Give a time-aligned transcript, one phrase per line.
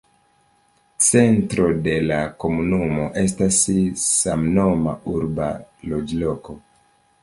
[1.07, 3.63] Centro de la komunumo estas
[4.09, 5.55] samnoma urba
[5.95, 6.63] loĝloko.